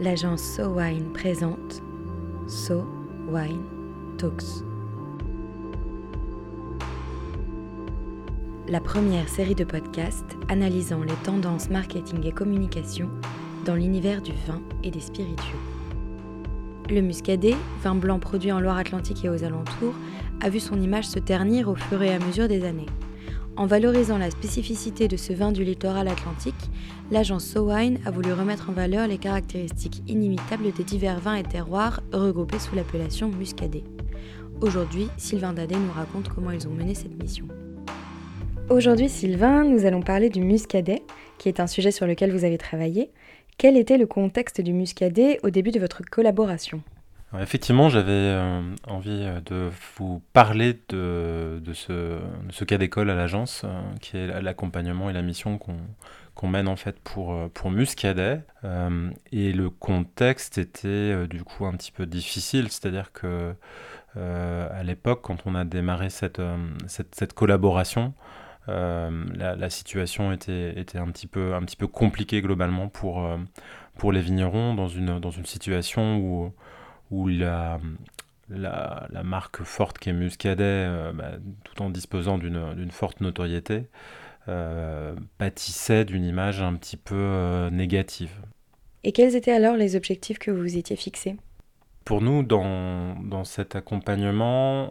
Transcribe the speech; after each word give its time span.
l'agence 0.00 0.42
So 0.42 0.68
Wine 0.68 1.12
présente 1.12 1.82
So 2.46 2.84
Wine 3.28 3.62
Talks. 4.18 4.64
La 8.66 8.80
première 8.80 9.28
série 9.28 9.54
de 9.54 9.64
podcasts 9.64 10.36
analysant 10.48 11.02
les 11.02 11.14
tendances 11.22 11.70
marketing 11.70 12.26
et 12.26 12.32
communication 12.32 13.08
dans 13.64 13.76
l'univers 13.76 14.20
du 14.20 14.32
vin 14.46 14.60
et 14.82 14.90
des 14.90 15.00
spiritueux. 15.00 15.58
Le 16.90 17.00
muscadet, 17.00 17.54
vin 17.82 17.94
blanc 17.94 18.18
produit 18.18 18.52
en 18.52 18.60
Loire-Atlantique 18.60 19.24
et 19.24 19.28
aux 19.28 19.44
alentours, 19.44 19.94
a 20.40 20.50
vu 20.50 20.60
son 20.60 20.80
image 20.80 21.06
se 21.06 21.18
ternir 21.18 21.68
au 21.68 21.76
fur 21.76 22.02
et 22.02 22.12
à 22.12 22.18
mesure 22.18 22.48
des 22.48 22.64
années. 22.64 22.86
En 23.56 23.66
valorisant 23.66 24.18
la 24.18 24.30
spécificité 24.30 25.06
de 25.06 25.16
ce 25.16 25.32
vin 25.32 25.52
du 25.52 25.62
littoral 25.62 26.08
atlantique, 26.08 26.54
l'agence 27.12 27.44
SoWine 27.44 28.00
a 28.04 28.10
voulu 28.10 28.32
remettre 28.32 28.68
en 28.68 28.72
valeur 28.72 29.06
les 29.06 29.16
caractéristiques 29.16 30.02
inimitables 30.08 30.72
des 30.72 30.82
divers 30.82 31.20
vins 31.20 31.36
et 31.36 31.44
terroirs 31.44 32.02
regroupés 32.12 32.58
sous 32.58 32.74
l'appellation 32.74 33.28
muscadet. 33.28 33.84
Aujourd'hui, 34.60 35.08
Sylvain 35.18 35.52
Dadé 35.52 35.76
nous 35.76 35.92
raconte 35.92 36.28
comment 36.30 36.50
ils 36.50 36.66
ont 36.66 36.72
mené 36.72 36.96
cette 36.96 37.16
mission. 37.22 37.46
Aujourd'hui, 38.70 39.08
Sylvain, 39.08 39.62
nous 39.62 39.86
allons 39.86 40.02
parler 40.02 40.30
du 40.30 40.40
muscadet, 40.40 41.02
qui 41.38 41.48
est 41.48 41.60
un 41.60 41.68
sujet 41.68 41.92
sur 41.92 42.06
lequel 42.06 42.32
vous 42.32 42.44
avez 42.44 42.58
travaillé. 42.58 43.12
Quel 43.56 43.76
était 43.76 43.98
le 43.98 44.06
contexte 44.06 44.60
du 44.60 44.72
muscadet 44.72 45.38
au 45.44 45.50
début 45.50 45.70
de 45.70 45.78
votre 45.78 46.02
collaboration? 46.02 46.82
Effectivement, 47.40 47.88
j'avais 47.88 48.12
euh, 48.12 48.60
envie 48.86 49.22
euh, 49.22 49.40
de 49.40 49.70
vous 49.96 50.22
parler 50.32 50.78
de, 50.88 51.60
ce, 51.72 52.64
cas 52.64 52.78
d'école 52.78 53.10
à 53.10 53.14
l'agence, 53.14 53.62
euh, 53.64 53.80
qui 54.00 54.16
est 54.16 54.40
l'accompagnement 54.40 55.10
et 55.10 55.12
la 55.12 55.22
mission 55.22 55.58
qu'on 55.58 56.48
mène 56.48 56.68
en 56.68 56.76
fait 56.76 57.00
pour, 57.00 57.34
Muscadet. 57.70 58.42
et 59.32 59.52
le 59.52 59.70
contexte 59.70 60.58
était 60.58 61.26
du 61.26 61.42
coup 61.42 61.66
un 61.66 61.72
petit 61.72 61.90
peu 61.92 62.06
difficile, 62.06 62.70
c'est-à-dire 62.70 63.12
que 63.12 63.54
à 64.16 64.82
l'époque, 64.84 65.22
quand 65.22 65.38
on 65.46 65.54
a 65.54 65.64
démarré 65.64 66.10
cette, 66.10 66.40
collaboration, 67.34 68.14
la, 68.68 69.70
situation 69.70 70.32
était, 70.32 70.74
un, 70.96 71.10
petit 71.10 71.26
peu, 71.26 71.86
compliquée 71.90 72.42
globalement 72.42 72.88
pour, 72.88 73.26
les 74.12 74.20
vignerons 74.20 74.74
dans 74.74 74.88
une 74.88 75.46
situation 75.46 76.18
où 76.18 76.52
où 77.10 77.28
la, 77.28 77.80
la, 78.48 79.22
marque 79.22 79.62
forte 79.62 79.98
qui 79.98 80.10
est 80.10 80.12
Muscadet, 80.12 80.62
euh, 80.64 81.12
bah, 81.12 81.32
tout 81.64 81.82
en 81.82 81.90
disposant 81.90 82.38
d'une 82.38 82.90
forte 82.90 83.20
notoriété, 83.20 83.86
euh, 84.48 85.14
pâtissait 85.38 86.04
d'une 86.04 86.24
image 86.24 86.60
un 86.60 86.74
petit 86.74 86.96
peu 86.96 87.14
euh, 87.16 87.70
négative. 87.70 88.32
Et 89.02 89.12
quels 89.12 89.36
étaient 89.36 89.52
alors 89.52 89.76
les 89.76 89.96
objectifs 89.96 90.38
que 90.38 90.50
vous 90.50 90.76
étiez 90.76 90.96
fixés? 90.96 91.36
Pour 92.04 92.20
nous, 92.20 92.42
dans, 92.42 93.14
dans 93.22 93.44
cet 93.44 93.76
accompagnement, 93.76 94.90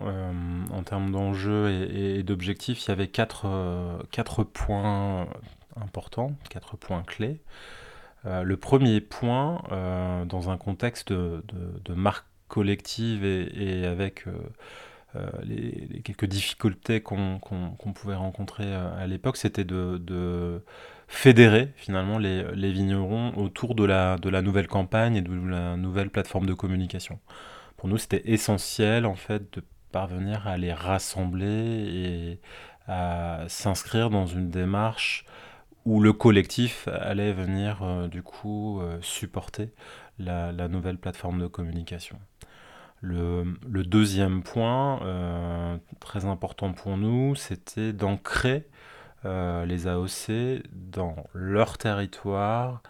en 0.72 0.84
termes 0.84 1.12
d'enjeux 1.12 1.88
et, 1.94 2.24
d'objectifs, 2.24 2.86
il 2.86 2.90
y 2.90 2.92
avait 2.92 3.08
quatre, 3.08 3.48
quatre 4.10 4.44
points 4.44 5.28
importants, 5.80 6.32
quatre 6.50 6.76
points 6.76 7.04
clés. 7.04 7.40
Euh, 8.26 8.44
le 8.44 8.58
premier 8.58 9.02
point, 9.02 9.62
euh, 9.72 10.26
dans 10.26 10.50
un 10.50 10.58
contexte 10.58 11.12
de, 11.12 11.94
marque 11.94 12.26
collective 12.48 13.26
et, 13.26 13.86
avec 13.86 14.26
euh, 14.28 15.30
les, 15.44 16.02
quelques 16.04 16.26
difficultés 16.26 17.02
qu'on 17.02 17.40
pouvait 17.96 18.16
rencontrer 18.16 18.74
à 18.74 19.06
l'époque, 19.08 19.38
c'était 19.38 19.66
de, 19.66 20.62
fédérer 21.08 21.74
finalement 21.76 22.18
les, 22.18 22.72
vignerons 22.72 23.34
autour 23.36 23.76
de 23.76 23.84
la, 23.84 24.18
nouvelle 24.42 24.68
campagne 24.68 25.16
et 25.16 25.22
de 25.22 25.34
la 25.50 25.76
nouvelle 25.76 26.10
plateforme 26.10 26.46
de 26.46 26.54
communication. 26.54 27.20
Pour 27.78 27.90
nous, 27.90 27.98
c'était 27.98 28.22
essentiel 28.32 29.06
en 29.06 29.16
fait 29.16 29.54
de 29.54 29.64
parvenir 29.92 30.48
à 30.48 30.58
les 30.58 30.74
rassembler 30.74 31.46
et 31.48 32.40
à 32.88 33.46
s'inscrire 33.48 34.10
dans 34.10 34.26
une 34.26 34.50
démarche 34.50 35.26
où 35.86 36.00
le 36.00 36.14
collectif 36.14 36.88
allait 36.88 37.34
venir 37.34 37.84
euh, 37.84 38.08
du 38.08 38.24
coup 38.24 38.80
euh, 38.80 38.98
supporter 39.02 39.74
la, 40.20 40.52
nouvelle 40.68 40.98
plateforme 40.98 41.42
de 41.42 41.48
communication. 41.48 42.20
Le, 43.02 43.44
deuxième 43.66 44.44
point, 44.44 45.02
euh, 45.04 45.78
très 46.00 46.24
important 46.24 46.72
pour 46.72 46.96
nous, 46.98 47.36
c'était 47.36 47.92
d'ancrer 47.92 48.68
les 49.26 49.88
AOC 49.88 50.64
dans 50.74 51.16
leur 51.34 51.78
territoire 51.78 52.84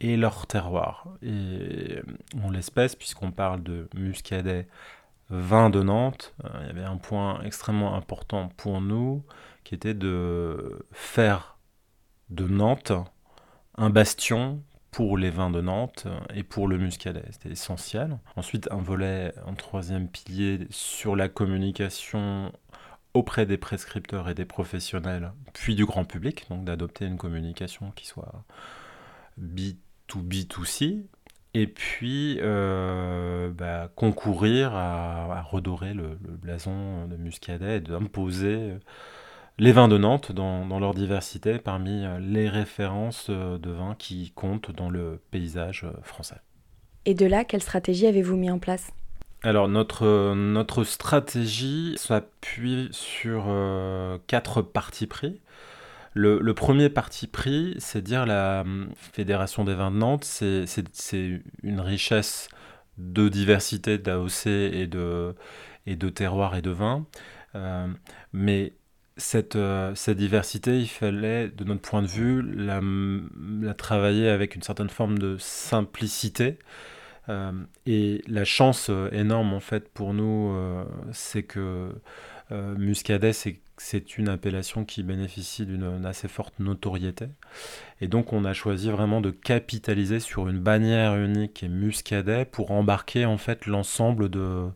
et 0.00 0.16
leur 0.16 0.46
terroir. 0.46 1.08
Et 1.22 1.98
en 2.40 2.50
l'espèce, 2.50 2.94
puisqu'on 2.94 3.32
parle 3.32 3.60
de 3.64 3.88
muscadet 3.94 4.68
vin 5.28 5.68
de 5.68 5.82
Nantes, 5.82 6.34
il 6.60 6.66
y 6.68 6.70
avait 6.70 6.84
un 6.84 6.98
point 6.98 7.42
extrêmement 7.42 7.96
important 7.96 8.48
pour 8.58 8.80
nous 8.80 9.24
qui 9.64 9.74
était 9.74 9.94
de 9.94 10.86
faire 10.92 11.56
de 12.30 12.46
Nantes, 12.46 12.92
un 13.76 13.90
bastion 13.90 14.62
pour 14.90 15.16
les 15.16 15.30
vins 15.30 15.50
de 15.50 15.60
Nantes 15.60 16.06
et 16.34 16.42
pour 16.42 16.66
le 16.66 16.78
muscadet. 16.78 17.24
C'était 17.30 17.50
essentiel. 17.50 18.18
Ensuite, 18.36 18.68
un 18.70 18.78
volet, 18.78 19.32
un 19.46 19.54
troisième 19.54 20.08
pilier 20.08 20.66
sur 20.70 21.16
la 21.16 21.28
communication 21.28 22.52
auprès 23.14 23.46
des 23.46 23.56
prescripteurs 23.56 24.28
et 24.28 24.34
des 24.34 24.44
professionnels, 24.44 25.32
puis 25.52 25.74
du 25.74 25.84
grand 25.84 26.04
public, 26.04 26.46
donc 26.48 26.64
d'adopter 26.64 27.06
une 27.06 27.16
communication 27.16 27.90
qui 27.96 28.06
soit 28.06 28.44
B2B2C, 29.40 31.06
et 31.54 31.66
puis 31.66 32.38
euh, 32.40 33.50
bah, 33.50 33.90
concourir 33.96 34.74
à, 34.74 35.42
redorer 35.42 35.94
le, 35.94 36.16
blason 36.20 37.08
de 37.08 37.16
Muscadet 37.16 37.78
et 37.78 37.80
d'imposer 37.80 38.74
les 39.60 39.72
vins 39.72 39.88
de 39.88 39.98
Nantes 39.98 40.32
dans, 40.32 40.80
leur 40.80 40.94
diversité 40.94 41.58
parmi 41.58 42.04
euh, 42.04 42.18
les 42.18 42.48
références 42.48 43.26
euh, 43.28 43.58
de 43.58 43.70
vins 43.70 43.94
qui 43.94 44.32
comptent 44.34 44.70
dans 44.70 44.88
le 44.88 45.20
paysage 45.30 45.84
euh, 45.84 45.92
français. 46.02 46.38
Et 47.04 47.12
de 47.12 47.26
là, 47.26 47.44
quelle 47.44 47.60
stratégie 47.60 48.06
avez-vous 48.06 48.36
mis 48.36 48.50
en 48.50 48.58
place? 48.58 48.90
Alors 49.42 49.68
notre, 49.68 50.34
notre 50.34 50.84
stratégie 50.84 51.94
s'appuie 51.96 52.88
sur 52.92 53.46
quatre 54.26 54.60
partis 54.60 55.06
pris. 55.06 55.40
Le, 56.12 56.52
premier 56.52 56.90
parti 56.90 57.26
pris, 57.26 57.74
c'est 57.78 58.02
dire 58.02 58.26
la 58.26 58.64
Fédération 58.96 59.64
des 59.64 59.74
vins 59.74 59.90
de 59.90 59.96
Nantes, 59.96 60.24
c'est 60.24 60.66
une 61.62 61.80
richesse 61.80 62.48
de 62.98 63.30
diversité 63.30 63.96
d'AOC 63.96 64.46
et 64.46 64.86
de, 64.86 65.34
et 65.86 65.96
de 65.96 66.10
terroirs 66.10 66.54
et 66.54 66.60
de 66.60 66.70
vins. 66.70 67.06
mais 68.34 68.74
euh, 69.56 69.94
cette, 69.94 70.16
diversité, 70.16 70.78
il 70.80 70.88
fallait, 70.88 71.48
de 71.48 71.64
notre 71.64 71.82
point 71.82 72.02
de 72.02 72.06
vue, 72.06 72.42
la, 72.42 73.74
travailler 73.74 74.28
avec 74.28 74.54
une 74.54 74.62
certaine 74.62 74.88
forme 74.88 75.18
de 75.18 75.36
simplicité. 75.38 76.58
Euh, 77.28 77.52
et 77.86 78.22
la 78.26 78.44
chance 78.44 78.88
euh, 78.90 79.10
énorme, 79.12 79.52
en 79.52 79.60
fait, 79.60 79.88
pour 79.88 80.14
nous, 80.14 80.56
c'est 81.12 81.42
que 81.42 81.92
Muscadet, 82.50 83.32
c'est 83.32 84.18
une 84.18 84.28
appellation 84.28 84.84
qui 84.84 85.02
bénéficie 85.02 85.66
d'une 85.66 86.04
assez 86.04 86.28
forte 86.28 86.58
notoriété. 86.58 87.26
Et 88.00 88.08
donc, 88.08 88.32
on 88.32 88.44
a 88.44 88.52
choisi 88.52 88.90
vraiment 88.90 89.20
de 89.20 89.30
capitaliser 89.30 90.18
sur 90.20 90.48
une 90.48 90.58
bannière 90.58 91.16
unique 91.16 91.62
et 91.62 91.68
Muscadet 91.68 92.44
pour 92.46 92.72
embarquer, 92.72 93.24
en 93.24 93.38
fait, 93.38 93.66
l'ensemble 93.66 94.28
de 94.30 94.68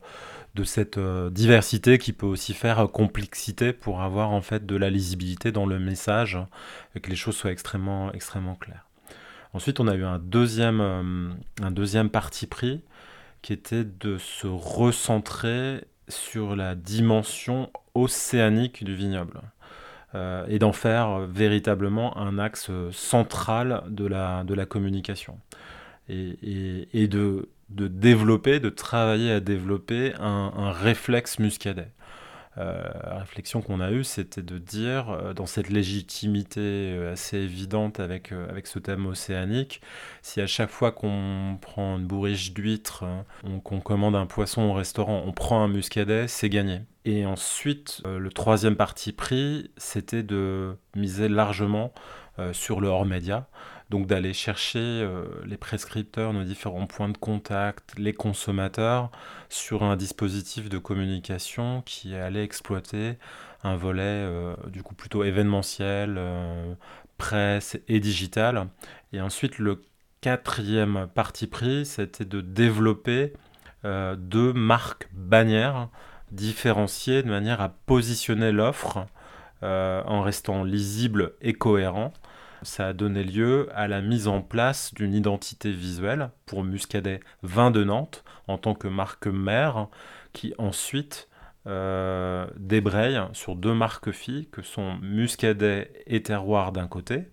de 0.54 0.62
cette 0.62 0.98
euh, 0.98 1.30
diversité 1.30 1.98
qui 1.98 2.12
peut 2.12 2.26
aussi 2.26 2.54
faire 2.54 2.78
euh, 2.78 2.86
complexité 2.86 3.72
pour 3.72 4.02
avoir 4.02 4.30
en 4.30 4.40
fait 4.40 4.64
de 4.66 4.76
la 4.76 4.88
lisibilité 4.88 5.50
dans 5.50 5.66
le 5.66 5.78
message 5.78 6.38
et 6.94 7.00
que 7.00 7.10
les 7.10 7.16
choses 7.16 7.36
soient 7.36 7.50
extrêmement, 7.50 8.12
extrêmement 8.12 8.54
claires. 8.54 8.86
Ensuite, 9.52 9.80
on 9.80 9.88
a 9.88 9.94
eu 9.94 10.04
un 10.04 10.18
deuxième, 10.18 10.80
euh, 10.80 11.30
un 11.62 11.70
deuxième 11.70 12.08
parti 12.08 12.46
pris 12.46 12.82
qui 13.42 13.52
était 13.52 13.84
de 13.84 14.16
se 14.18 14.46
recentrer 14.46 15.84
sur 16.08 16.56
la 16.56 16.74
dimension 16.74 17.70
océanique 17.94 18.84
du 18.84 18.94
vignoble 18.94 19.40
et 20.48 20.60
d'en 20.60 20.72
faire 20.72 21.26
véritablement 21.26 22.16
un 22.16 22.38
axe 22.38 22.70
central 22.92 23.82
de 23.88 24.06
la, 24.06 24.44
de 24.44 24.54
la 24.54 24.64
communication. 24.64 25.40
Et, 26.08 26.88
et 26.92 27.08
de 27.08 27.48
de 27.70 27.88
développer, 27.88 28.60
de 28.60 28.68
travailler 28.68 29.32
à 29.32 29.40
développer 29.40 30.14
un, 30.18 30.70
réflexe 30.70 31.38
muscadet. 31.38 31.88
Euh, 32.56 32.84
la 33.02 33.18
réflexion 33.18 33.62
qu'on 33.62 33.80
a 33.80 33.90
eue, 33.90 34.04
c'était 34.04 34.42
de 34.42 34.58
dire, 34.58 35.10
euh, 35.10 35.34
dans 35.34 35.46
cette 35.46 35.70
légitimité 35.70 36.60
euh, 36.60 37.12
assez 37.12 37.36
évidente 37.36 37.98
avec, 37.98 38.30
avec 38.30 38.68
ce 38.68 38.78
thème 38.78 39.06
océanique, 39.06 39.80
si 40.22 40.40
à 40.40 40.46
chaque 40.46 40.70
fois 40.70 40.92
qu'on 40.92 41.58
prend 41.60 41.98
une 41.98 42.06
bourriche 42.06 42.52
d'huîtres, 42.52 43.02
hein, 43.02 43.24
qu'on 43.64 43.80
commande 43.80 44.14
un 44.14 44.26
poisson 44.26 44.62
au 44.62 44.72
restaurant, 44.72 45.24
on 45.26 45.32
prend 45.32 45.64
un 45.64 45.68
muscadet, 45.68 46.28
c'est 46.28 46.48
gagné. 46.48 46.82
Et 47.04 47.26
ensuite, 47.26 48.02
le 48.06 48.30
troisième 48.30 48.76
parti 48.76 49.12
pris, 49.12 49.70
c'était 49.76 50.22
de 50.22 50.76
miser 50.94 51.28
largement 51.28 51.92
sur 52.52 52.80
le 52.80 52.88
hors-média, 52.88 53.46
donc 53.90 54.06
d'aller 54.06 54.32
chercher 54.32 55.06
les 55.44 55.56
prescripteurs, 55.56 56.32
nos 56.32 56.44
différents 56.44 56.86
points 56.86 57.10
de 57.10 57.18
contact, 57.18 57.94
les 57.98 58.12
consommateurs 58.12 59.10
sur 59.48 59.82
un 59.82 59.96
dispositif 59.96 60.68
de 60.68 60.78
communication 60.78 61.82
qui 61.82 62.14
allait 62.14 62.44
exploiter 62.44 63.18
un 63.62 63.76
volet 63.76 64.26
du 64.68 64.82
coup 64.82 64.94
plutôt 64.94 65.22
événementiel, 65.22 66.18
presse 67.18 67.78
et 67.88 68.00
digital. 68.00 68.68
Et 69.12 69.20
ensuite 69.20 69.58
le 69.58 69.82
quatrième 70.24 71.06
parti 71.14 71.46
pris, 71.46 71.84
c'était 71.84 72.24
de 72.24 72.40
développer 72.40 73.34
euh, 73.84 74.16
deux 74.16 74.54
marques 74.54 75.08
bannières 75.12 75.90
différenciées 76.30 77.22
de 77.22 77.28
manière 77.28 77.60
à 77.60 77.68
positionner 77.68 78.50
l'offre 78.50 79.06
euh, 79.62 80.02
en 80.06 80.22
restant 80.22 80.64
lisible 80.64 81.34
et 81.42 81.52
cohérent. 81.52 82.14
Ça 82.64 82.88
a 82.88 82.92
donné 82.94 83.24
lieu 83.24 83.68
à 83.74 83.88
la 83.88 84.00
mise 84.00 84.26
en 84.26 84.40
place 84.40 84.94
d'une 84.94 85.12
identité 85.12 85.70
visuelle 85.70 86.30
pour 86.46 86.64
Muscadet 86.64 87.20
Vin 87.42 87.70
de 87.70 87.84
Nantes 87.84 88.24
en 88.48 88.56
tant 88.56 88.74
que 88.74 88.88
marque 88.88 89.26
mère 89.26 89.88
qui 90.32 90.54
ensuite 90.56 91.28
euh, 91.66 92.46
débraye 92.56 93.20
sur 93.34 93.54
deux 93.54 93.74
marques 93.74 94.12
filles 94.12 94.48
que 94.50 94.62
sont 94.62 94.96
Muscadet 95.02 95.92
et 96.06 96.22
Terroir 96.22 96.72
d'un 96.72 96.88
côté 96.88 97.24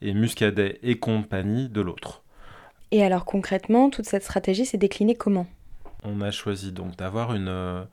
et 0.00 0.14
Muscadet 0.14 0.78
et 0.82 0.98
compagnie 0.98 1.68
de 1.68 1.82
l'autre. 1.82 2.22
Et 2.90 3.04
alors 3.04 3.26
concrètement, 3.26 3.90
toute 3.90 4.06
cette 4.06 4.24
stratégie 4.24 4.64
s'est 4.64 4.78
déclinée 4.78 5.14
comment? 5.14 5.46
On 6.04 6.22
a 6.22 6.30
choisi 6.30 6.72
donc 6.72 6.96
d'avoir 6.96 7.34
une, 7.34 7.48
euh, 7.48 7.84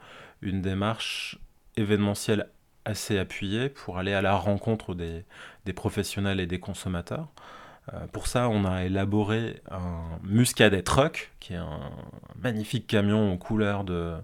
une 0.41 0.61
démarche 0.61 1.37
événementielle 1.75 2.49
assez 2.87 3.19
appuyée 3.19 3.69
pour 3.69 3.97
aller 3.97 4.13
à 4.13 4.21
la 4.21 4.35
rencontre 4.35 4.95
des, 4.95 5.25
professionnels 5.73 6.39
et 6.39 6.47
des 6.47 6.59
consommateurs. 6.59 7.27
Euh, 7.93 8.07
pour 8.11 8.27
ça, 8.27 8.49
on 8.49 8.65
a 8.65 8.85
élaboré 8.85 9.61
un 9.69 10.19
Muscadet 10.23 10.83
Truck, 10.83 11.31
qui 11.39 11.53
est 11.53 11.57
un 11.57 11.91
magnifique 12.41 12.87
camion 12.87 13.33
aux 13.33 13.37
couleurs 13.37 13.83
de, 13.83 14.15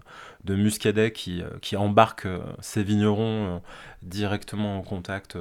de 0.44 0.54
Muscadet 0.54 1.12
qui, 1.12 1.42
euh, 1.42 1.78
embarque 1.78 2.26
ses 2.60 2.82
vignerons 2.82 3.62
directement 4.02 4.78
en 4.78 4.82
contact 4.82 5.36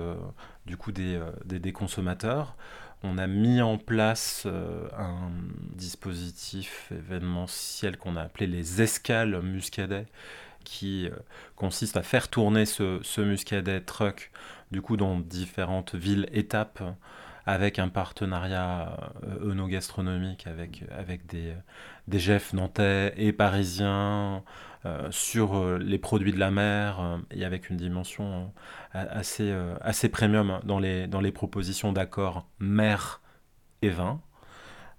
du 0.66 0.78
coup 0.78 0.92
des, 0.92 1.72
consommateurs 1.74 2.56
on 3.04 3.18
a 3.18 3.28
mis 3.28 3.62
en 3.62 3.78
place 3.78 4.44
euh, 4.46 4.88
un 4.98 5.30
dispositif 5.76 6.92
événementiel 6.92 7.98
qu'on 7.98 8.16
a 8.16 8.22
appelé 8.22 8.48
les 8.48 8.82
escales 8.82 9.42
muscadet, 9.42 10.08
qui 10.64 11.08
euh, 11.08 11.16
consiste 11.56 11.98
à 11.98 12.04
faire 12.04 12.28
tourner 12.30 12.66
ce, 12.66 13.22
muscadet 13.22 13.82
truck 13.82 14.32
du 14.72 14.82
coup 14.82 14.98
dans 14.98 15.20
différentes 15.20 15.96
villes 15.96 16.28
étapes 16.32 16.84
avec 17.46 17.78
un 17.78 17.90
partenariat 17.90 18.98
euh, 19.24 19.52
œnogastronomique 19.52 20.48
avec, 20.48 20.84
avec 20.98 21.26
des, 21.28 22.20
chefs 22.20 22.54
nantais 22.54 23.14
et 23.18 23.34
parisiens 23.34 24.44
euh, 24.86 25.08
sur 25.12 25.56
euh, 25.56 25.78
les 25.78 25.98
produits 25.98 26.34
de 26.34 26.40
la 26.40 26.52
mer 26.52 27.00
euh, 27.00 27.18
et 27.32 27.46
avec 27.46 27.70
une 27.70 27.78
dimension 27.78 28.52
assez, 28.92 29.54
assez 29.80 30.10
premium 30.10 30.60
dans 30.66 30.78
les, 30.78 31.08
dans 31.08 31.22
les 31.22 31.32
propositions 31.32 31.94
d'accords 31.94 32.46
mer 32.60 33.22
et 33.82 33.90
vin. 33.90 34.20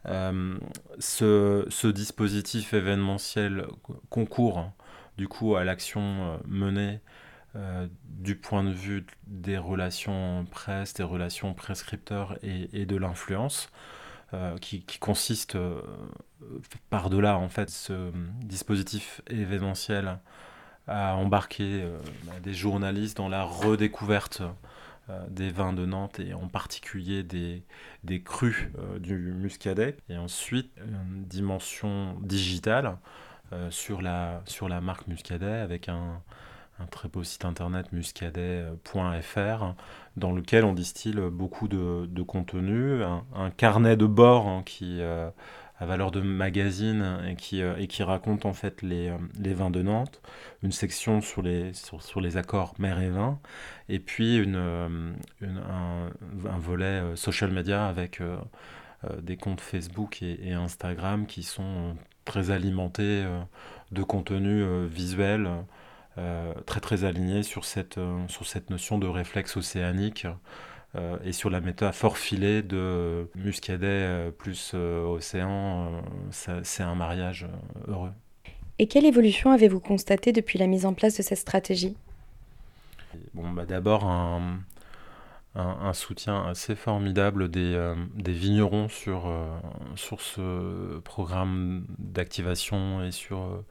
ce, 0.07 1.67
ce, 1.69 1.87
dispositif 1.87 2.73
événementiel 2.73 3.67
concourt 4.09 4.71
du 5.17 5.29
coup 5.29 5.57
à 5.57 5.65
l'action 5.65 6.41
menée 6.47 7.01
du 8.05 8.37
point 8.37 8.65
de 8.65 8.71
vue 8.71 9.07
des 9.27 9.59
relations 9.59 10.45
presse, 10.51 10.95
des 10.95 11.05
relations 11.05 11.55
prescripteurs 11.55 12.37
et, 12.43 12.87
de 12.87 12.97
l'influence. 12.97 13.71
Euh, 14.35 14.57
qui, 14.59 14.83
consiste 14.99 15.55
euh, 15.55 15.81
par-delà 16.91 17.39
en 17.39 17.49
fait 17.49 17.71
ce 17.71 18.11
dispositif 18.41 19.21
événementiel 19.29 20.19
à 20.89 21.15
embarquer 21.15 21.83
euh, 21.83 21.99
bah, 22.25 22.33
des 22.43 22.55
journalistes 22.55 23.17
dans 23.17 23.29
la 23.29 23.45
redécouverte 23.45 24.43
des 25.29 25.51
vins 25.51 25.75
de 25.75 25.85
Nantes 25.85 26.19
et 26.19 26.33
en 26.33 26.49
particulier 26.49 27.23
des, 27.23 27.63
des 28.05 28.23
crus 28.23 28.69
du 29.01 29.15
muscadet. 29.15 29.99
Et 30.09 30.17
ensuite, 30.17 30.73
une 30.79 31.25
dimension 31.25 32.19
digitale 32.23 32.97
sur, 33.71 34.03
la, 34.03 34.43
sur 34.47 34.69
la 34.69 34.81
marque 34.81 35.07
muscadet 35.07 35.47
avec 35.47 35.89
un, 35.89 36.21
un 36.81 36.87
très 36.87 37.09
beau 37.09 37.23
site 37.23 37.45
internet 37.45 37.93
muscadet.fr 37.93 39.75
dans 40.17 40.33
lequel 40.33 40.65
on 40.65 40.73
distille 40.73 41.21
beaucoup 41.33 41.69
de, 41.69 42.23
contenu, 42.23 43.03
un, 43.03 43.51
carnet 43.51 43.97
de 43.97 44.07
bord 44.07 44.49
hein, 44.49 44.63
qui 44.65 45.01
euh, 45.01 45.31
a 45.79 45.87
valeur 45.87 46.11
de 46.11 46.21
magazine 46.21 47.21
et 47.29 47.37
qui, 47.37 47.63
euh, 47.63 47.77
et 47.79 47.87
qui 47.87 48.03
raconte 48.03 48.45
en 48.45 48.53
fait 48.53 48.83
les, 48.83 49.09
euh, 49.09 49.19
les, 49.39 49.55
vins 49.55 49.71
de 49.71 49.83
Nantes, 49.83 50.21
une 50.63 50.73
section 50.73 51.21
sur 51.21 51.43
les, 51.43 51.73
sur, 51.75 52.21
les 52.21 52.37
accords 52.37 52.75
mer 52.79 53.01
et 53.01 53.11
vin, 53.11 53.39
et 53.89 54.01
puis 54.01 54.37
une, 54.37 54.57
un, 54.57 56.11
volet 56.59 57.03
social 57.15 57.53
media 57.53 57.87
avec 57.87 58.21
des 59.21 59.37
comptes 59.37 59.61
Facebook 59.61 60.23
et, 60.23 60.49
et, 60.49 60.53
Instagram 60.55 61.27
qui 61.27 61.43
sont 61.43 61.95
très 62.25 62.51
alimentés 62.51 63.25
de 63.93 64.03
contenu 64.03 64.87
visuel. 64.87 65.49
Euh, 66.17 66.55
très 66.67 66.79
très 66.79 67.03
aligné 67.03 67.43
sur 67.43 67.65
cette, 67.65 67.99
euh, 67.99 68.29
sur 68.29 68.47
cette 68.47 68.71
notion 68.71 68.99
de 68.99 69.07
réflexe 69.09 69.57
océanique 69.57 70.29
euh, 70.95 71.17
et 71.25 71.33
sur 71.33 71.51
la 71.51 71.61
métaphore 71.61 72.19
filée 72.19 72.63
de 72.63 73.29
muscadet 73.35 74.31
plus 74.39 74.75
océan, 74.75 76.03
c'est 76.31 76.85
un 76.85 76.95
mariage 76.95 77.49
heureux. 77.89 78.13
Et 78.79 78.87
quelle 78.87 79.07
évolution 79.07 79.51
avez-vous 79.51 79.81
constaté 79.81 80.31
depuis 80.31 80.59
la 80.59 80.69
mise 80.69 80.87
en 80.87 80.95
place 80.95 81.17
de 81.17 81.23
cette 81.23 81.39
stratégie? 81.39 81.97
Bon, 83.33 83.51
bah 83.51 83.65
D'abord, 83.67 84.05
un, 84.05 84.61
un, 85.55 85.93
soutien 85.93 86.47
assez 86.47 86.75
formidable 86.75 87.49
des, 87.49 87.95
des 88.17 88.33
vignerons 88.33 88.89
sur, 88.89 89.33
sur 89.95 90.21
ce 90.21 90.99
programme 91.01 91.87
d'activation 91.99 93.03
et 93.05 93.13
sur 93.13 93.65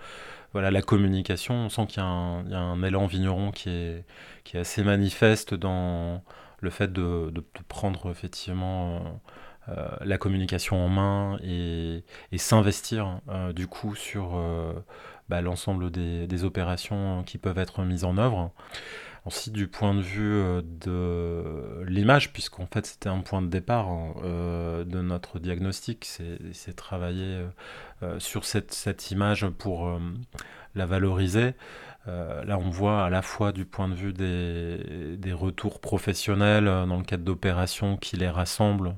voilà, 0.53 0.69
la 0.69 0.81
communication, 0.83 1.55
on 1.55 1.69
sent 1.69 1.87
qu'il 1.87 1.97
y, 1.97 2.05
a 2.05 2.07
un 2.07 2.83
élan 2.83 3.07
vigneron 3.07 3.51
qui 3.51 3.69
est, 3.69 4.05
qui 4.43 4.55
est 4.55 4.61
assez 4.61 4.83
manifeste 4.83 5.55
dans 5.55 6.23
le 6.59 6.69
fait 6.69 6.93
de, 6.93 7.31
prendre 7.67 8.09
effectivement 8.09 8.95
euh, 8.95 8.99
euh, 9.69 9.87
la 10.01 10.17
communication 10.17 10.83
en 10.83 10.89
main 10.89 11.37
et, 11.43 12.03
s'investir 12.37 13.19
euh, 13.29 13.51
du 13.51 13.67
coup 13.67 13.95
sur 13.95 14.39
bah, 15.27 15.41
l'ensemble 15.41 15.89
des, 15.91 16.43
opérations 16.43 17.23
qui 17.23 17.39
peuvent 17.39 17.57
être 17.59 17.83
mises 17.83 18.03
en 18.03 18.17
œuvre. 18.17 18.51
Ensuite, 19.25 19.53
du 19.53 19.67
point 19.67 19.93
de 19.93 20.01
vue 20.01 20.61
de 20.81 21.83
l'image, 21.87 22.33
puisqu'en 22.33 22.65
fait 22.65 22.85
c'était 22.85 23.07
un 23.07 23.21
point 23.21 23.41
de 23.41 23.47
départ 23.47 23.87
hein, 23.87 24.13
de 24.85 25.01
notre 25.01 25.39
diagnostic, 25.39 26.05
c'est 26.51 26.75
travailler 26.75 27.45
sur 28.19 28.43
cette, 28.43 29.11
image 29.11 29.47
pour 29.47 29.97
la 30.75 30.85
valoriser. 30.85 31.53
Euh, 32.07 32.43
là, 32.43 32.57
on 32.57 32.69
voit 32.69 33.05
à 33.05 33.09
la 33.09 33.21
fois 33.21 33.51
du 33.51 33.65
point 33.65 33.87
de 33.87 33.93
vue 33.93 34.13
des 34.13 35.33
retours 35.33 35.79
professionnels 35.79 36.65
dans 36.65 36.97
le 36.97 37.03
cadre 37.03 37.23
d'opérations 37.23 37.97
qui 37.97 38.17
les 38.17 38.29
rassemblent, 38.29 38.95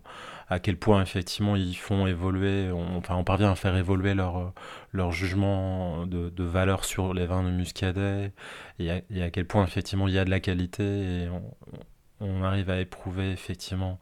à 0.49 0.59
quel 0.59 0.77
point 0.77 1.01
effectivement 1.01 1.55
ils 1.55 1.75
font 1.75 2.07
évoluer, 2.07 2.69
enfin 2.71 3.15
on 3.15 3.23
parvient 3.23 3.51
à 3.51 3.55
faire 3.55 3.75
évoluer 3.75 4.13
leur, 4.13 4.53
leur 4.91 5.11
jugement 5.11 6.05
de, 6.05 6.29
de 6.29 6.43
valeur 6.43 6.85
sur 6.85 7.13
les 7.13 7.25
vins 7.25 7.43
de 7.43 7.49
muscadet, 7.49 8.31
et 8.79 8.91
à, 8.91 9.01
à, 9.23 9.29
quel 9.31 9.45
point 9.45 9.63
effectivement 9.63 10.07
il 10.07 10.13
y 10.13 10.19
a 10.19 10.25
de 10.25 10.29
la 10.29 10.39
qualité, 10.39 10.83
et 10.83 11.29
on, 12.19 12.43
arrive 12.43 12.69
à 12.69 12.79
éprouver 12.79 13.31
effectivement 13.31 13.99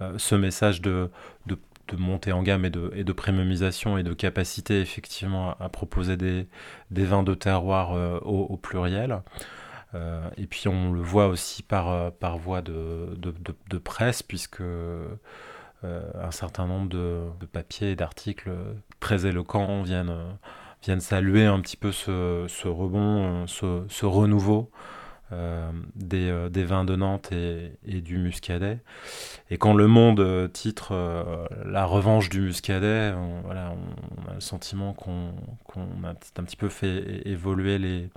euh, 0.00 0.14
ce 0.18 0.34
message 0.34 0.82
de, 0.82 1.10
de, 1.46 1.58
de, 1.88 1.96
montée 1.96 2.32
en 2.32 2.42
gamme 2.42 2.64
et 2.64 2.70
de, 2.70 2.92
et 2.94 3.04
de 3.04 3.12
premiumisation 3.12 3.96
et 3.96 4.02
de 4.02 4.12
capacité 4.12 4.80
effectivement 4.80 5.56
à, 5.58 5.68
proposer 5.68 6.16
des, 6.16 6.46
des, 6.90 7.04
vins 7.04 7.22
de 7.22 7.34
terroir 7.34 7.94
euh, 7.94 8.18
au, 8.20 8.40
au, 8.40 8.56
pluriel. 8.56 9.22
Euh, 9.94 10.28
et 10.36 10.46
puis 10.46 10.68
on 10.68 10.92
le 10.92 11.00
voit 11.00 11.28
aussi 11.28 11.62
par, 11.62 12.12
par 12.12 12.38
voie 12.38 12.60
de, 12.60 13.14
de, 13.16 13.34
de 13.70 13.78
presse, 13.78 14.22
puisque 14.22 14.60
euh, 14.60 15.06
un 15.84 16.30
certain 16.30 16.66
nombre 16.66 16.88
de, 16.88 17.46
papiers 17.52 17.92
et 17.92 17.96
d'articles 17.96 18.50
très 19.00 19.26
éloquents 19.26 19.82
viennent, 19.82 20.14
viennent 20.82 21.00
saluer 21.00 21.46
un 21.46 21.60
petit 21.60 21.76
peu 21.76 21.92
ce, 21.92 22.68
rebond, 22.68 23.46
ce, 23.46 23.84
ce 23.88 24.06
renouveau 24.06 24.70
euh, 25.32 25.72
des, 25.96 26.30
euh, 26.30 26.48
vins 26.64 26.84
de 26.84 26.94
Nantes 26.94 27.32
et, 27.32 28.00
du 28.00 28.16
muscadet. 28.16 28.78
Et 29.50 29.58
quand 29.58 29.74
Le 29.74 29.88
Monde 29.88 30.52
titre 30.52 30.94
La 31.64 31.84
revanche 31.84 32.28
du 32.28 32.40
muscadet, 32.42 33.12
on, 33.16 33.40
voilà, 33.42 33.72
on, 33.72 34.30
a 34.30 34.34
le 34.34 34.40
sentiment 34.40 34.92
qu'on 34.92 35.32
a 36.04 36.10
un 36.10 36.44
petit 36.44 36.56
peu 36.56 36.68
fait 36.68 37.26
évoluer 37.26 37.78
les, 37.78 38.08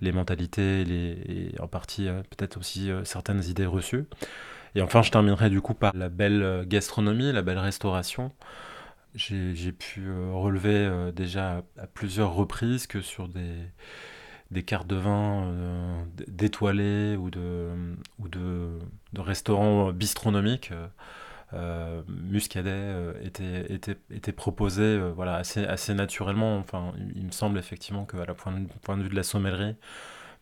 les 0.00 0.10
mentalités 0.10 0.84
les, 0.84 1.52
et 1.54 1.60
en 1.60 1.68
partie 1.68 2.08
peut-être 2.30 2.58
aussi 2.58 2.90
certaines 3.04 3.44
idées 3.44 3.66
reçues. 3.66 4.06
Et 4.76 4.82
enfin, 4.82 5.00
je 5.00 5.10
terminerai 5.10 5.48
du 5.48 5.62
coup 5.62 5.72
par 5.72 5.96
la 5.96 6.10
belle 6.10 6.66
gastronomie, 6.68 7.32
la 7.32 7.40
belle 7.40 7.58
restauration. 7.58 8.30
J'ai 9.14 9.72
pu 9.72 10.10
relever 10.32 11.10
déjà 11.14 11.62
à 11.78 11.86
plusieurs 11.86 12.34
reprises 12.34 12.86
que 12.86 13.00
sur 13.00 13.28
des, 13.28 14.62
cartes 14.62 14.86
de 14.86 14.96
vin 14.96 15.46
euh, 15.46 16.02
d'étoilés 16.28 17.16
ou 17.16 17.30
de, 17.30 18.78
restaurants 19.16 19.92
bistronomiques. 19.92 20.70
Euh, 20.72 20.86
euh 21.54 22.02
Muscadet 22.08 22.70
euh, 22.70 23.14
était, 24.10 24.32
proposé 24.32 24.98
voilà, 25.14 25.36
assez, 25.36 25.94
naturellement. 25.94 26.62
Il, 27.14 27.24
me 27.24 27.30
semble 27.30 27.58
effectivement 27.58 28.04
qu'à 28.04 28.26
la 28.26 28.34
point 28.34 28.52
de 28.98 29.02
vue 29.02 29.08
de 29.08 29.16
la 29.16 29.22
sommellerie, 29.22 29.76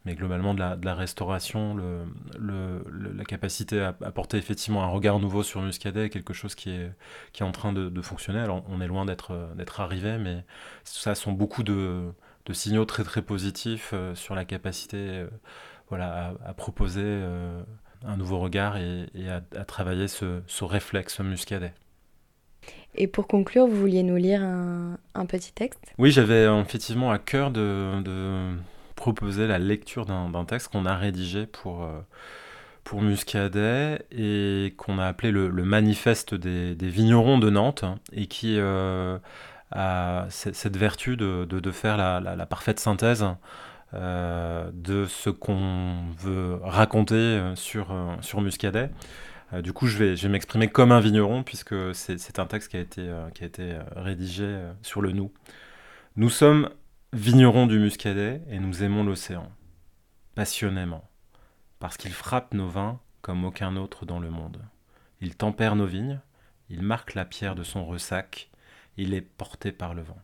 mais 0.05 0.15
globalement 0.15 0.55
de 0.55 0.61
la, 0.61 0.77
de 0.77 0.85
la 0.85 0.95
restauration, 0.95 1.75
le, 1.75 2.05
le, 2.39 2.85
la 3.15 3.25
capacité 3.25 3.81
à 3.81 3.97
apporter 4.03 4.37
effectivement 4.37 4.85
un 4.85 4.89
regard 4.89 5.19
nouveau 5.19 5.43
sur 5.43 5.63
Muscadet 5.63 6.07
est 6.07 6.11
quelque 6.11 6.35
chose 6.35 6.55
qui 6.55 6.71
est, 6.71 6.93
qui 7.33 7.43
est 7.43 7.47
en 7.47 7.53
train 7.53 7.73
de, 7.73 7.89
de 7.89 8.03
fonctionner. 8.03 8.41
Alors 8.41 8.65
on 8.69 8.81
est 8.81 8.87
loin 8.89 9.07
d'être 9.07 9.81
arrivé, 9.81 10.19
mais 10.19 10.45
ça 10.85 11.15
sont 11.15 11.33
beaucoup 11.33 11.63
de, 11.63 12.13
de 12.47 12.53
signaux 12.53 12.85
très 12.85 13.05
très 13.05 13.23
positifs 13.23 13.91
euh, 13.93 14.15
sur 14.15 14.35
la 14.35 14.45
capacité 14.45 14.97
euh, 14.99 15.27
voilà, 15.89 16.35
à, 16.45 16.55
proposer 16.55 17.03
euh, 17.05 17.63
un 18.05 18.17
nouveau 18.17 18.39
regard 18.39 18.77
et, 18.77 19.07
à, 19.29 19.65
travailler 19.65 20.09
ce, 20.09 20.65
réflexe 20.65 21.21
muscadet. 21.21 21.73
Et 22.95 23.07
pour 23.07 23.27
conclure, 23.27 23.67
vous 23.67 23.77
vouliez 23.77 24.03
nous 24.03 24.17
lire 24.17 24.43
un, 24.43 25.27
petit 25.27 25.53
texte? 25.53 25.81
Oui, 25.99 26.11
j'avais 26.11 26.47
effectivement 26.61 27.11
à 27.11 27.19
cœur 27.19 27.51
de, 27.51 28.55
proposer 29.05 29.47
la 29.47 29.59
lecture 29.59 30.07
d'un 30.07 30.45
texte 30.47 30.69
qu'on 30.69 30.87
a 30.87 30.97
rédigé 30.97 31.45
pour, 31.45 31.87
pour 32.85 33.03
Muscadet 33.03 34.07
et 34.11 34.73
qu'on 34.79 34.99
a 34.99 35.05
appelé 35.05 35.31
le, 35.31 35.51
manifeste 35.51 36.35
des, 36.35 36.75
vignerons 36.89 37.39
de 37.39 37.51
Nantes 37.51 37.85
et 38.15 38.27
qui 38.29 38.59
à 39.71 40.27
cette 40.31 40.77
vertu 40.79 41.19
de, 41.19 41.45
de, 41.45 41.71
faire 41.71 41.99
la, 41.99 42.21
la, 42.21 42.47
parfaite 42.47 42.81
synthèse 42.81 43.27
euh, 43.95 44.71
de 44.73 45.07
ce 45.07 45.31
qu'on 45.31 45.95
veut 46.19 46.59
raconter 46.63 47.15
euh, 47.15 47.55
sur, 47.55 47.93
euh, 47.93 48.17
sur 48.23 48.41
Muscadet. 48.41 48.91
du 49.63 49.73
coup, 49.73 49.87
je 49.87 49.97
vais, 49.99 50.17
je 50.17 50.25
vais 50.25 50.33
m'exprimer 50.33 50.67
comme 50.67 50.91
un 50.91 50.99
vigneron, 50.99 51.45
puisque 51.45 51.77
c'est 51.95 52.39
un 52.41 52.47
texte 52.47 52.71
qui 52.71 52.77
a 52.77 52.81
été, 52.81 53.09
qui 53.35 53.45
a 53.45 53.47
été 53.47 53.79
rédigé 53.95 54.59
sur 54.83 55.01
le 55.01 55.13
nous. 55.13 55.31
Nous 56.17 56.31
sommes 56.31 56.71
vignerons 57.15 57.69
du 57.69 57.79
Muscadet 57.79 58.43
et 58.51 58.59
nous 58.59 58.83
aimons 58.83 59.05
l'océan, 59.05 59.49
passionnément, 60.35 61.09
parce 61.79 61.97
qu'il 61.97 62.13
frappe 62.13 62.53
nos 62.55 62.69
vins 62.69 62.99
comme 63.23 63.45
aucun 63.45 63.77
autre 63.77 64.05
dans 64.05 64.19
le 64.19 64.31
monde. 64.31 64.61
Il 65.21 65.37
tempère 65.37 65.77
nos 65.77 65.87
vignes, 65.87 66.21
il 66.71 66.83
marque 66.83 67.15
la 67.15 67.25
pierre 67.25 67.55
de 67.55 67.63
son 67.63 67.87
ressac, 67.87 68.51
il 68.97 69.15
est 69.15 69.21
porté 69.21 69.71
par 69.71 69.95
le 69.95 70.03
vent. 70.03 70.19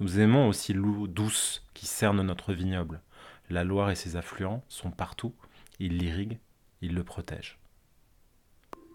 Nous 0.00 0.20
aimons 0.20 0.48
aussi 0.48 0.74
l'eau 0.74 1.06
douce 1.06 1.66
qui 1.72 1.86
cerne 1.86 2.20
notre 2.20 2.52
vignoble. 2.52 3.00
La 3.48 3.64
Loire 3.64 3.90
et 3.90 3.96
ses 3.96 4.16
affluents 4.16 4.62
sont 4.68 4.90
partout, 4.90 5.34
il 5.78 5.96
l'irrigue, 5.96 6.38
il 6.82 6.94
le 6.94 7.04
protège. 7.04 7.58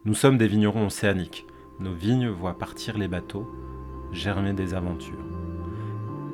Nous 0.05 0.13
sommes 0.13 0.37
des 0.37 0.47
vignerons 0.47 0.85
océaniques, 0.85 1.45
nos 1.79 1.95
vignes 1.95 2.29
voient 2.29 2.59
partir 2.59 2.95
les 2.95 3.07
bateaux, 3.07 3.51
germer 4.11 4.53
des 4.53 4.75
aventures. 4.75 5.36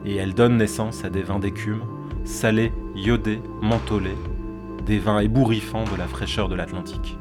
Et 0.05 0.15
elles 0.15 0.33
donnent 0.33 0.57
naissance 0.57 1.05
à 1.05 1.09
des 1.09 1.23
vins 1.23 1.39
d'écume, 1.39 1.81
salés, 2.25 2.71
iodés, 2.95 3.41
mentholés, 3.61 4.17
des 4.85 4.99
vins 4.99 5.19
ébouriffants 5.19 5.85
de 5.85 5.97
la 5.97 6.07
fraîcheur 6.07 6.49
de 6.49 6.55
l'Atlantique. 6.55 7.17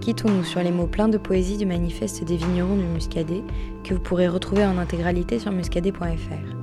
Quittons-nous 0.00 0.44
sur 0.44 0.62
les 0.62 0.70
mots 0.70 0.86
pleins 0.86 1.08
de 1.08 1.18
poésie 1.18 1.56
du 1.56 1.66
manifeste 1.66 2.22
des 2.22 2.36
vignerons 2.36 2.76
du 2.76 2.84
Muscadet, 2.84 3.42
que 3.82 3.92
vous 3.92 4.00
pourrez 4.00 4.28
retrouver 4.28 4.64
en 4.64 4.78
intégralité 4.78 5.38
sur 5.38 5.50
muscadet.fr. 5.50 6.56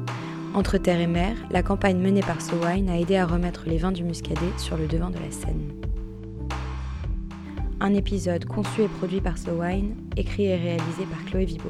Entre 0.54 0.78
terre 0.78 1.02
et 1.02 1.08
mer, 1.08 1.36
la 1.52 1.62
campagne 1.62 1.98
menée 1.98 2.22
par 2.22 2.40
SoWine 2.40 2.90
a 2.90 2.98
aidé 2.98 3.18
à 3.18 3.26
remettre 3.26 3.64
les 3.66 3.78
vins 3.78 3.92
du 3.92 4.04
Muscadet 4.04 4.40
sur 4.58 4.78
le 4.78 4.88
devant 4.88 5.10
de 5.10 5.18
la 5.18 5.32
scène. 5.32 5.74
Un 7.82 7.94
épisode 7.94 8.46
conçu 8.46 8.84
et 8.84 8.88
produit 8.88 9.20
par 9.20 9.38
SoWine, 9.38 9.96
écrit 10.16 10.46
et 10.46 10.56
réalisé 10.56 11.06
par 11.12 11.26
Chloé 11.26 11.44
Vibo. 11.44 11.70